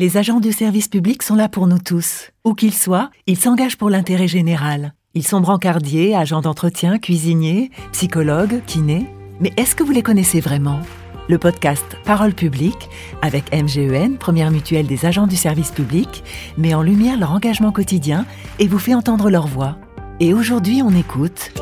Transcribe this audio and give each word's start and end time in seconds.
Les 0.00 0.16
agents 0.16 0.40
du 0.40 0.50
service 0.50 0.88
public 0.88 1.22
sont 1.22 1.34
là 1.34 1.50
pour 1.50 1.66
nous 1.66 1.78
tous. 1.78 2.30
Où 2.46 2.54
qu'ils 2.54 2.72
soient, 2.72 3.10
ils 3.26 3.36
s'engagent 3.36 3.76
pour 3.76 3.90
l'intérêt 3.90 4.28
général. 4.28 4.94
Ils 5.12 5.26
sont 5.26 5.42
brancardiers, 5.42 6.16
agents 6.16 6.40
d'entretien, 6.40 6.98
cuisiniers, 6.98 7.70
psychologues, 7.92 8.62
kinés. 8.66 9.04
Mais 9.40 9.52
est-ce 9.58 9.74
que 9.74 9.82
vous 9.82 9.92
les 9.92 10.00
connaissez 10.02 10.40
vraiment? 10.40 10.80
Le 11.28 11.36
podcast 11.36 11.84
Parole 12.06 12.32
publique, 12.32 12.88
avec 13.20 13.54
MGEN, 13.54 14.16
première 14.16 14.50
mutuelle 14.50 14.86
des 14.86 15.04
agents 15.04 15.26
du 15.26 15.36
service 15.36 15.70
public, 15.70 16.24
met 16.56 16.72
en 16.72 16.82
lumière 16.82 17.18
leur 17.18 17.32
engagement 17.32 17.70
quotidien 17.70 18.24
et 18.58 18.68
vous 18.68 18.78
fait 18.78 18.94
entendre 18.94 19.28
leur 19.28 19.48
voix. 19.48 19.76
Et 20.18 20.32
aujourd'hui, 20.32 20.80
on 20.82 20.96
écoute. 20.96 21.52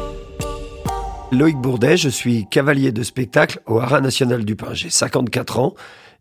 Loïc 1.32 1.57
Bourdet, 1.57 1.96
je 1.96 2.09
suis 2.09 2.46
cavalier 2.48 2.93
de 2.93 3.02
spectacle 3.02 3.61
au 3.66 3.80
Haras 3.80 4.00
National 4.00 4.45
du 4.45 4.55
Pin. 4.55 4.75
J'ai 4.75 4.91
54 4.91 5.59
ans 5.59 5.75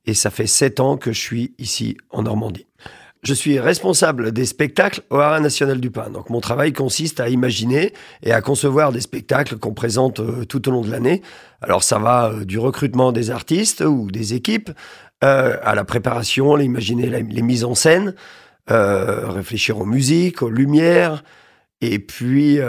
et 0.08 0.14
ça 0.14 0.32
fait 0.32 0.48
7 0.48 0.80
ans 0.80 0.98
que 0.98 1.12
je 1.12 1.20
suis 1.20 1.54
ici 1.60 1.98
en 2.10 2.24
Normandie. 2.24 2.66
Je 3.24 3.34
suis 3.34 3.60
responsable 3.60 4.32
des 4.32 4.46
spectacles 4.46 5.02
au 5.10 5.18
Haras 5.18 5.39
National 5.39 5.82
du 5.82 5.92
Pin. 5.92 6.10
Donc 6.10 6.30
mon 6.30 6.39
travail 6.39 6.71
consiste 6.71 7.20
à 7.20 7.30
imaginer 7.30 7.93
et 8.24 8.32
à 8.32 8.42
concevoir 8.42 8.92
des 8.92 9.02
spectacles 9.02 9.57
qu'on 9.57 9.74
présente 9.74 10.20
euh, 10.20 10.46
tout 10.46 10.68
au 10.70 10.71
long 10.71 10.82
de 10.82 10.89
l'année. 10.89 11.21
Alors 11.61 11.83
ça 11.83 11.97
va 11.97 12.30
euh, 12.30 12.46
du 12.46 12.57
recrutement 12.57 13.11
des 13.11 13.32
artistes 13.32 13.82
ou 13.82 14.11
des 14.11 14.33
équipes 14.33 14.71
euh, 15.24 15.57
à 15.61 15.75
la 15.75 15.83
préparation, 15.83 16.58
imaginer 16.58 17.08
les 17.10 17.42
mises 17.42 17.66
en 17.66 17.75
scène, 17.75 18.14
réfléchir 18.68 19.78
aux 19.80 19.86
musiques, 19.86 20.42
aux 20.42 20.50
lumières, 20.50 21.24
et 21.82 22.00
puis 22.00 22.60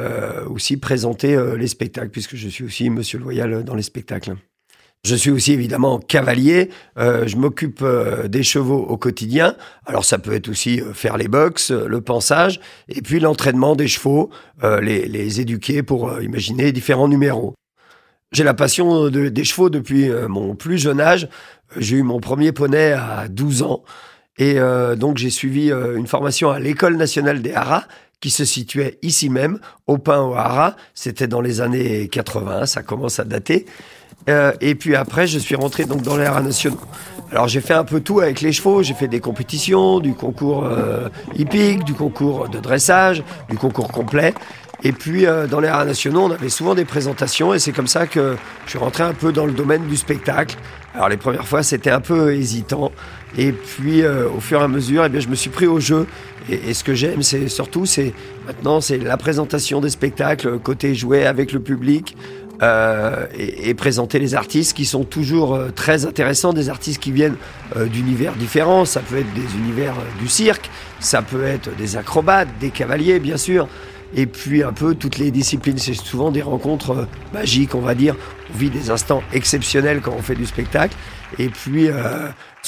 aussi 0.49 0.77
présenter 0.77 1.37
les 1.57 1.67
spectacles, 1.67 2.11
puisque 2.11 2.37
je 2.37 2.49
suis 2.49 2.65
aussi 2.65 2.89
monsieur 2.89 3.19
loyal 3.19 3.65
dans 3.65 3.75
les 3.75 3.83
spectacles. 3.83 4.37
Je 5.05 5.15
suis 5.15 5.31
aussi 5.31 5.53
évidemment 5.53 5.99
cavalier. 5.99 6.71
Euh, 6.99 7.27
je 7.27 7.37
m'occupe 7.37 7.81
euh, 7.83 8.27
des 8.27 8.43
chevaux 8.43 8.79
au 8.79 8.97
quotidien. 8.97 9.55
Alors 9.87 10.05
ça 10.05 10.19
peut 10.19 10.33
être 10.33 10.49
aussi 10.49 10.81
euh, 10.81 10.93
faire 10.93 11.17
les 11.17 11.29
box, 11.29 11.71
le 11.71 12.01
pansage, 12.01 12.61
et 12.89 13.01
puis 13.01 13.21
l'entraînement 13.21 13.77
des 13.77 13.89
chevaux, 13.89 14.31
les, 14.63 15.07
les, 15.07 15.41
éduquer 15.41 15.83
pour 15.83 16.21
imaginer 16.21 16.73
différents 16.73 17.09
numéros. 17.09 17.55
J'ai 18.33 18.45
la 18.45 18.55
passion 18.55 19.09
de, 19.09 19.29
des 19.29 19.45
chevaux 19.45 19.71
depuis 19.71 20.11
mon 20.29 20.55
plus 20.55 20.79
jeune 20.79 21.01
âge. 21.01 21.29
J'ai 21.77 21.97
eu 21.97 22.03
mon 22.03 22.21
premier 22.21 22.53
poney 22.53 22.93
à 22.93 23.29
12 23.29 23.63
ans. 23.63 23.85
Et 24.37 24.59
donc 24.97 25.17
j'ai 25.19 25.31
suivi 25.31 25.71
une 25.71 26.07
formation 26.07 26.51
à 26.51 26.59
l'école 26.59 26.97
nationale 26.97 27.41
des 27.41 27.55
haras 27.55 27.85
qui 28.21 28.31
se 28.31 28.45
situait 28.45 28.99
ici 29.03 29.31
même, 29.31 29.61
au 29.87 29.99
Pin 29.99 30.21
au 30.21 30.35
Haras. 30.35 30.77
C'était 30.95 31.29
dans 31.29 31.41
les 31.41 31.61
années 31.61 32.09
80, 32.09 32.67
ça 32.67 32.83
commence 32.83 33.21
à 33.21 33.25
dater. 33.25 33.67
Euh, 34.29 34.53
et 34.61 34.75
puis 34.75 34.95
après, 34.95 35.27
je 35.27 35.39
suis 35.39 35.55
rentré 35.55 35.85
donc 35.85 36.03
dans 36.03 36.17
les 36.17 36.25
haras 36.25 36.43
nationaux. 36.43 36.81
Alors 37.31 37.49
j'ai 37.49 37.61
fait 37.61 37.75
un 37.75 37.85
peu 37.85 38.01
tout 38.01 38.21
avec 38.21 38.41
les 38.41 38.53
chevaux. 38.53 38.83
J'ai 38.83 38.95
fait 38.95 39.09
des 39.09 39.21
compétitions, 39.21 40.01
du 40.01 40.15
concours 40.15 40.65
euh, 40.65 41.09
hippique, 41.37 41.85
du 41.85 41.95
concours 41.95 42.49
de 42.49 42.59
dressage, 42.59 43.23
du 43.51 43.57
concours 43.57 43.89
complet. 43.89 44.35
Et 44.85 44.93
puis 44.93 45.27
euh, 45.27 45.47
dans 45.47 45.61
les 45.61 45.69
haras 45.69 45.85
nationaux, 45.85 46.23
on 46.23 46.31
avait 46.31 46.49
souvent 46.49 46.75
des 46.75 46.85
présentations 46.85 47.53
et 47.53 47.59
c'est 47.59 47.73
comme 47.73 47.89
ça 47.89 48.07
que 48.07 48.37
je 48.65 48.71
suis 48.71 48.79
rentré 48.79 49.03
un 49.03 49.13
peu 49.13 49.33
dans 49.33 49.45
le 49.45 49.53
domaine 49.53 49.87
du 49.87 49.97
spectacle. 49.97 50.57
Alors 50.95 51.09
les 51.09 51.17
premières 51.17 51.47
fois, 51.47 51.63
c'était 51.63 51.91
un 51.91 52.01
peu 52.01 52.35
hésitant. 52.35 52.93
Et 53.37 53.53
puis 53.53 54.07
au 54.07 54.41
fur 54.41 54.61
et 54.61 54.65
à 54.65 54.69
mesure, 54.69 55.05
eh 55.05 55.09
bien, 55.09 55.21
je 55.21 55.29
me 55.29 55.35
suis 55.35 55.51
pris 55.51 55.67
au 55.67 55.81
jeu. 55.81 56.07
Et, 56.49 56.71
et 56.71 56.75
ce 56.75 56.83
que 56.83 56.95
j'aime, 56.95 57.23
c'est 57.23 57.49
surtout, 57.49 57.85
c'est 57.85 58.15
maintenant, 58.47 58.81
c'est 58.81 58.97
la 58.97 59.19
présentation 59.19 59.83
des 59.83 59.91
spectacles, 59.91 60.59
côté 60.61 60.95
jouet 60.95 61.27
avec 61.27 61.53
le 61.53 61.61
public, 61.61 62.17
euh, 62.61 63.27
et, 63.37 63.73
présenter 63.75 64.19
les 64.19 64.35
artistes 64.35 64.77
qui 64.77 64.85
sont 64.85 65.05
toujours 65.05 65.55
euh, 65.55 65.71
très 65.71 66.07
intéressants, 66.07 66.53
des 66.53 66.69
artistes 66.69 67.01
qui 67.01 67.13
viennent 67.13 67.37
euh, 67.77 67.87
d'univers 67.87 68.33
différents. 68.35 68.85
Ça 68.85 69.01
peut 69.01 69.19
être 69.19 69.33
des 69.35 69.57
univers 69.57 69.95
du 70.19 70.27
cirque, 70.27 70.69
ça 70.99 71.23
peut 71.23 71.45
être 71.45 71.75
des 71.77 71.97
acrobates, 71.97 72.49
des 72.61 72.71
cavaliers, 72.71 73.21
bien 73.21 73.37
sûr. 73.37 73.69
Et 74.15 74.27
puis 74.27 74.65
un 74.65 74.73
peu 74.73 74.95
toutes 74.95 75.19
les 75.19 75.31
disciplines. 75.31 75.79
C'est 75.79 75.95
souvent 75.95 76.33
des 76.33 76.43
rencontres 76.43 77.07
magiques, 77.33 77.75
on 77.75 77.81
va 77.81 77.95
dire. 77.95 78.17
On 78.53 78.57
vit 78.57 78.71
des 78.71 78.91
instants 78.91 79.23
exceptionnels 79.33 80.01
quand 80.01 80.15
on 80.17 80.23
fait 80.23 80.35
du 80.35 80.47
spectacle. 80.47 80.97
Et 81.39 81.49
puis 81.49 81.91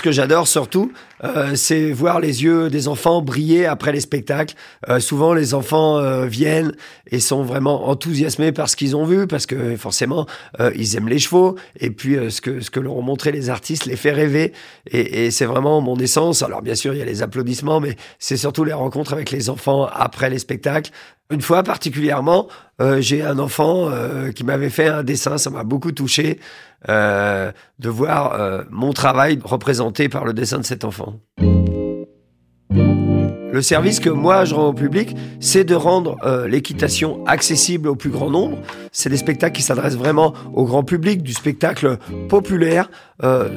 ce 0.01 0.03
que 0.03 0.13
j'adore 0.13 0.49
surtout, 0.49 0.93
euh, 1.25 1.55
c'est 1.57 1.93
voir 1.93 2.21
les 2.21 2.43
yeux 2.43 2.71
des 2.71 2.89
enfants 2.89 3.21
briller 3.21 3.67
après 3.67 3.93
les 3.93 4.01
spectacles. 4.01 4.55
Euh, 4.89 5.01
souvent, 5.01 5.35
les 5.35 5.53
enfants 5.53 5.99
euh, 5.99 6.27
viennent 6.27 6.73
et 7.11 7.21
sont 7.21 7.43
vraiment 7.43 7.89
enthousiasmés 7.89 8.53
par 8.53 8.71
ce 8.71 8.77
qu'ils 8.77 8.97
ont 8.97 9.05
vu, 9.05 9.27
parce 9.27 9.45
que 9.45 9.77
forcément, 9.77 10.27
ils 10.75 10.97
aiment 10.97 11.09
les 11.09 11.19
chevaux. 11.19 11.57
Et 11.79 11.91
puis, 11.91 12.17
ce 12.31 12.41
que 12.41 12.61
ce 12.61 12.71
que 12.71 12.81
leur 12.81 12.97
ont 12.97 13.03
montré 13.03 13.33
les 13.33 13.51
artistes 13.51 13.85
les 13.85 13.97
fait 13.97 14.13
rêver. 14.13 14.53
Et, 14.91 15.27
et 15.27 15.31
c'est 15.31 15.45
vraiment 15.45 15.81
mon 15.81 15.97
essence. 15.97 16.43
Alors, 16.43 16.63
bien 16.63 16.75
sûr, 16.75 16.95
il 16.95 16.99
y 16.99 17.03
a 17.03 17.05
les 17.05 17.23
applaudissements, 17.23 17.81
mais 17.81 17.97
c'est 18.19 18.37
surtout 18.37 18.65
les 18.65 18.73
rencontres 18.73 19.13
avec 19.13 19.31
les 19.31 19.51
enfants 19.51 19.87
après 19.93 20.31
les 20.31 20.39
spectacles. 20.39 20.91
Une 21.31 21.43
fois 21.43 21.63
particulièrement, 21.63 22.49
j'ai 22.99 23.23
un 23.23 23.39
enfant 23.39 23.89
qui 24.35 24.43
m'avait 24.43 24.71
fait 24.71 24.89
un 24.89 25.05
dessin, 25.05 25.39
ça 25.39 25.51
m'a 25.51 25.63
beaucoup 25.71 25.93
touché 25.93 26.39
de 26.87 27.89
voir 27.89 28.65
mon 28.71 28.93
travail 28.93 29.39
représenté 29.43 30.09
par 30.09 30.25
le 30.25 30.35
dessin 30.35 30.59
de 30.59 30.65
cet 30.65 30.85
enfant. 30.85 31.21
Le 33.53 33.63
service 33.63 33.99
que 33.99 34.11
moi 34.11 34.45
je 34.45 34.55
rends 34.55 34.69
au 34.69 34.73
public, 34.73 35.17
c'est 35.41 35.65
de 35.65 35.75
rendre 35.75 36.17
euh, 36.25 36.47
l'équitation 36.47 37.25
accessible 37.27 37.89
au 37.89 37.97
plus 37.97 38.11
grand 38.11 38.31
nombre. 38.31 38.59
C'est 39.01 39.09
des 39.09 39.17
spectacles 39.17 39.57
qui 39.57 39.63
s'adressent 39.63 39.97
vraiment 39.97 40.35
au 40.53 40.67
grand 40.67 40.83
public, 40.85 41.23
du 41.23 41.33
spectacle 41.33 41.97
populaire, 42.29 42.91
euh, 43.25 43.49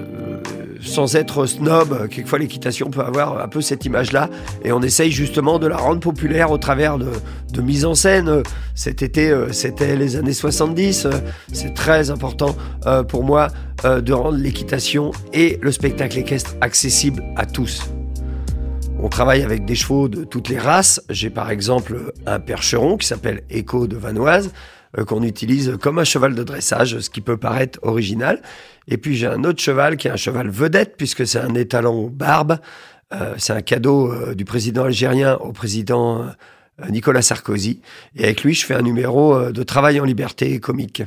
sans 0.81 1.18
être 1.18 1.46
snob. 1.46 2.08
Quelquefois 2.08 2.40
l'équitation 2.40 2.90
peut 2.90 3.02
avoir 3.02 3.42
un 3.42 3.50
peu 3.50 3.59
cette 3.59 3.84
image-là, 3.84 4.30
et 4.64 4.72
on 4.72 4.81
essaye 4.81 5.12
justement 5.12 5.59
de 5.59 5.68
la 5.68 5.76
rendre 5.76 6.00
populaire 6.00 6.50
au 6.50 6.58
travers 6.58 6.98
de, 6.98 7.09
de 7.52 7.62
mise 7.62 7.84
en 7.84 7.94
scène. 7.94 8.42
Cet 8.74 9.02
été, 9.02 9.31
euh, 9.31 9.52
c'était 9.52 9.98
les 9.98 10.16
années 10.16 10.31
70. 10.31 11.09
C'est 11.52 11.74
très 11.74 12.10
important 12.10 12.56
pour 13.10 13.24
moi 13.24 13.50
de 13.84 14.14
rendre 14.14 14.38
l'équitation 14.38 15.12
et 15.34 15.60
le 15.62 15.74
spectacle 15.74 16.18
équestre 16.18 16.56
accessible 16.62 17.22
à 17.36 17.46
tous. 17.46 17.90
On 19.06 19.10
travaille 19.10 19.44
avec 19.44 19.66
des 19.66 19.75
chevaux 19.75 20.08
de 20.08 20.24
toutes 20.24 20.48
les 20.48 20.58
races. 20.58 21.04
J'ai 21.10 21.30
par 21.30 21.52
exemple 21.52 22.14
un 22.25 22.40
percheron 22.40 22.96
qui 22.96 23.06
s'appelle 23.06 23.42
Echo 23.50 23.86
de 23.86 23.98
Vanoise, 23.98 24.48
euh, 24.48 24.82
qu'on 25.08 25.24
utilise 25.24 25.78
comme 25.81 26.00
un 26.00 26.04
cheval 26.04 26.36
de 26.36 26.44
dressage, 26.44 27.00
ce 27.00 27.09
qui 27.09 27.22
peut 27.22 27.38
paraître 27.38 27.80
original. 27.81 28.42
Et 28.88 28.98
puis 28.98 29.16
j'ai 29.16 29.28
un 29.28 29.44
autre 29.44 29.62
cheval 29.62 29.98
qui 29.98 30.08
est 30.08 30.12
un 30.12 30.18
cheval 30.18 30.50
vedette, 30.50 30.96
puisque 30.98 31.26
c'est 31.26 31.40
un 31.40 31.56
étalon 31.56 32.08
barbe. 32.08 32.59
Euh, 33.14 33.36
c'est 33.38 33.54
un 33.54 33.62
cadeau 33.62 34.12
euh, 34.12 34.36
du 34.36 34.46
président 34.46 34.86
algérien 34.86 35.36
au 35.36 35.52
président 35.52 36.28
Nicolas 36.90 37.22
Sarkozy. 37.22 37.81
Et 38.16 38.24
avec 38.24 38.44
lui, 38.44 38.54
je 38.54 38.66
fais 38.66 38.74
un 38.74 38.81
numéro 38.81 39.52
de 39.52 39.64
travail 39.64 40.00
en 40.00 40.06
liberté 40.06 40.59
comique. 40.59 41.04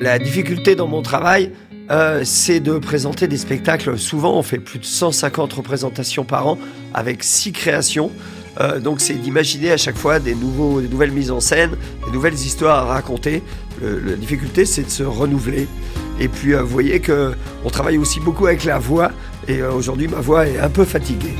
La 0.00 0.20
difficulté 0.20 0.76
dans 0.76 0.86
mon 0.86 1.02
travail, 1.02 1.50
euh, 1.90 2.22
c'est 2.24 2.60
de 2.60 2.78
présenter 2.78 3.26
des 3.26 3.36
spectacles. 3.36 3.98
Souvent, 3.98 4.38
on 4.38 4.42
fait 4.42 4.58
plus 4.58 4.78
de 4.78 4.84
150 4.84 5.52
représentations 5.54 6.24
par 6.24 6.46
an 6.46 6.58
avec 6.94 7.24
six 7.24 7.50
créations. 7.50 8.12
Euh, 8.60 8.80
donc, 8.80 9.00
c'est 9.00 9.14
d'imaginer 9.14 9.72
à 9.72 9.76
chaque 9.76 9.96
fois 9.96 10.18
des, 10.18 10.34
nouveaux, 10.34 10.80
des 10.80 10.88
nouvelles 10.88 11.12
mises 11.12 11.30
en 11.30 11.40
scène, 11.40 11.70
des 12.06 12.12
nouvelles 12.12 12.34
histoires 12.34 12.88
à 12.88 12.94
raconter. 12.94 13.42
la 13.80 14.16
difficulté, 14.16 14.64
c'est 14.64 14.82
de 14.82 14.90
se 14.90 15.02
renouveler. 15.02 15.68
Et 16.20 16.28
puis, 16.28 16.54
euh, 16.54 16.62
vous 16.62 16.68
voyez 16.68 17.00
que 17.00 17.32
on 17.64 17.70
travaille 17.70 17.98
aussi 17.98 18.20
beaucoup 18.20 18.46
avec 18.46 18.64
la 18.64 18.78
voix. 18.78 19.12
Et 19.46 19.62
aujourd'hui, 19.62 20.08
ma 20.08 20.20
voix 20.20 20.46
est 20.46 20.58
un 20.58 20.68
peu 20.68 20.84
fatiguée. 20.84 21.34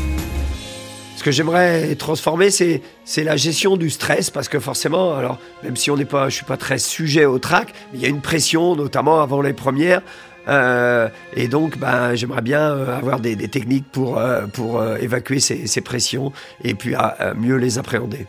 Ce 1.17 1.25
que 1.25 1.33
j'aimerais 1.33 1.97
transformer, 1.97 2.49
c'est, 2.51 2.81
c'est 3.05 3.25
la 3.25 3.37
gestion 3.37 3.77
du 3.77 3.91
stress, 3.91 4.31
parce 4.31 4.49
que 4.49 4.61
forcément, 4.61 5.17
alors 5.17 5.39
même 5.65 5.75
si 5.75 5.91
on 5.91 5.97
n'est 5.97 6.05
pas, 6.05 6.29
je 6.29 6.37
suis 6.37 6.45
pas 6.45 6.57
très 6.57 6.79
sujet 6.79 7.25
au 7.25 7.41
trac, 7.41 7.75
il 7.93 8.01
y 8.01 8.07
a 8.07 8.09
une 8.09 8.21
pression, 8.21 8.77
notamment 8.77 9.21
avant 9.21 9.43
les 9.43 9.53
premières. 9.53 10.01
Euh, 10.49 11.09
et 11.35 11.49
donc, 11.49 11.79
ben, 11.79 12.15
j'aimerais 12.15 12.43
bien 12.43 12.73
euh, 12.73 12.97
avoir 12.97 13.21
des, 13.21 13.37
techniques 13.49 13.87
pour, 13.91 14.19
euh, 14.19 14.97
évacuer 15.01 15.41
ces, 15.41 15.81
pressions 15.81 16.33
et 16.65 16.75
puis 16.75 16.95
mieux 17.37 17.57
les 17.57 17.79
appréhender. 17.79 18.27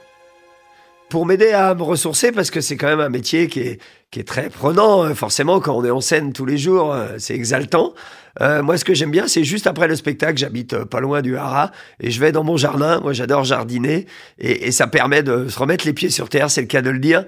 Pour 1.10 1.25
m'aider 1.25 1.51
à 1.51 1.74
me 1.74 1.81
ressourcer, 1.81 2.31
parce 2.31 2.51
que 2.51 2.62
c'est 2.62 2.77
quand 2.77 2.88
même 2.88 3.00
un 3.00 3.10
métier 3.10 3.48
qui 3.48 3.62
est, 3.62 4.27
très 4.27 4.50
prenant, 4.50 5.13
forcément, 5.16 5.60
quand 5.60 5.75
on 5.75 5.83
est 5.83 5.89
en 5.89 6.01
scène 6.01 6.33
tous 6.33 6.45
les 6.45 6.57
jours, 6.57 6.95
c'est 7.18 7.33
exaltant. 7.33 7.94
moi, 8.39 8.77
ce 8.77 8.86
que 8.86 8.94
j'aime 8.94 9.10
bien, 9.10 9.27
c'est 9.27 9.44
juste 9.44 9.66
après 9.66 9.88
le 9.88 9.95
spectacle, 9.95 10.38
j'habite 10.38 10.83
pas 10.86 11.00
loin 11.00 11.21
du 11.24 11.36
Haras, 11.36 11.71
et 12.00 12.12
je 12.12 12.19
vais 12.19 12.31
dans 12.31 12.44
mon 12.44 12.57
jardin. 12.57 13.00
Moi, 13.01 13.13
j'adore 13.13 13.44
jardiner, 13.44 14.06
et, 14.38 14.68
et, 14.68 14.71
ça 14.71 14.86
permet 14.86 15.24
de 15.24 15.48
se 15.48 15.57
remettre 15.57 15.86
les 15.88 15.94
pieds 15.94 16.12
sur 16.12 16.30
terre, 16.30 16.51
c'est 16.51 16.62
le 16.62 16.68
cas 16.68 16.83
de 16.83 16.92
le 16.92 17.00
dire. 17.00 17.25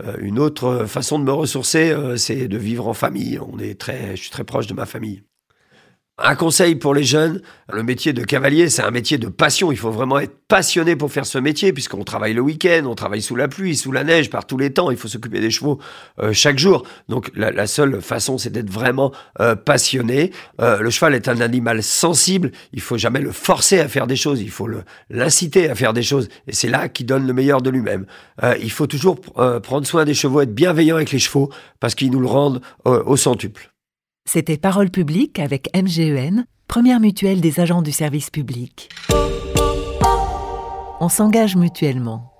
Euh, 0.00 0.16
une 0.20 0.38
autre 0.38 0.86
façon 0.86 1.18
de 1.18 1.24
me 1.24 1.32
ressourcer, 1.32 1.90
euh, 1.90 2.16
c'est 2.16 2.48
de 2.48 2.58
vivre 2.58 2.88
en 2.88 2.94
famille. 2.94 3.38
On 3.38 3.58
est 3.58 3.78
très, 3.78 4.16
je 4.16 4.22
suis 4.22 4.30
très 4.30 4.44
proche 4.44 4.66
de 4.66 4.74
ma 4.74 4.86
famille. 4.86 5.22
Un 6.18 6.34
conseil 6.34 6.74
pour 6.74 6.92
les 6.92 7.04
jeunes, 7.04 7.40
le 7.72 7.82
métier 7.82 8.12
de 8.12 8.22
cavalier, 8.22 8.68
c'est 8.68 8.82
un 8.82 8.90
métier 8.90 9.16
de 9.16 9.28
passion. 9.28 9.72
Il 9.72 9.78
faut 9.78 9.90
vraiment 9.90 10.18
être 10.18 10.36
passionné 10.46 10.94
pour 10.94 11.10
faire 11.10 11.24
ce 11.24 11.38
métier, 11.38 11.72
puisqu'on 11.72 12.04
travaille 12.04 12.34
le 12.34 12.42
week-end, 12.42 12.82
on 12.84 12.94
travaille 12.94 13.22
sous 13.22 13.34
la 13.34 13.48
pluie, 13.48 13.74
sous 13.74 13.92
la 13.92 14.04
neige, 14.04 14.28
par 14.28 14.46
tous 14.46 14.58
les 14.58 14.74
temps. 14.74 14.90
Il 14.90 14.98
faut 14.98 15.08
s'occuper 15.08 15.40
des 15.40 15.50
chevaux 15.50 15.80
euh, 16.20 16.34
chaque 16.34 16.58
jour. 16.58 16.84
Donc 17.08 17.30
la, 17.34 17.66
seule 17.66 18.02
façon, 18.02 18.36
c'est 18.36 18.50
d'être 18.50 18.68
vraiment 18.68 19.10
euh, 19.40 19.56
passionné. 19.56 20.32
Euh, 20.60 20.80
le 20.80 20.90
cheval 20.90 21.14
est 21.14 21.28
un 21.28 21.40
animal 21.40 21.82
sensible. 21.82 22.52
Il 22.74 22.82
faut 22.82 22.98
jamais 22.98 23.20
le 23.20 23.32
forcer 23.32 23.80
à 23.80 23.88
faire 23.88 24.06
des 24.06 24.16
choses. 24.16 24.42
Il 24.42 24.50
faut 24.50 24.68
l'inciter 25.08 25.70
à 25.70 25.74
faire 25.74 25.94
des 25.94 26.02
choses. 26.02 26.28
Et 26.46 26.52
c'est 26.52 26.68
là 26.68 26.90
qu'il 26.90 27.06
donne 27.06 27.26
le 27.26 27.32
meilleur 27.32 27.62
de 27.62 27.70
lui-même. 27.70 28.04
il 28.60 28.70
faut 28.70 28.86
toujours 28.86 29.18
prendre 29.18 29.86
soin 29.86 30.04
des 30.04 30.14
chevaux, 30.14 30.42
être 30.42 30.54
bienveillant 30.54 30.96
avec 30.96 31.10
les 31.10 31.18
chevaux, 31.18 31.50
parce 31.80 31.94
qu'ils 31.94 32.10
nous 32.10 32.20
le 32.20 32.26
rendent 32.26 32.60
au 32.84 33.16
centuple. 33.16 33.71
C'était 34.24 34.56
Parole 34.56 34.90
publique 34.90 35.38
avec 35.38 35.68
MGEN, 35.76 36.46
première 36.68 37.00
mutuelle 37.00 37.40
des 37.40 37.60
agents 37.60 37.82
du 37.82 37.92
service 37.92 38.30
public. 38.30 38.88
On 41.00 41.08
s'engage 41.08 41.56
mutuellement. 41.56 42.31